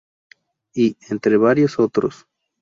[0.73, 2.25] I", entre varios otros.